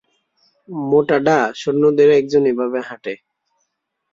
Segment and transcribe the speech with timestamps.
[0.85, 3.13] মোটা ডা, সৈন্যদের একজন এভাবে হাটে।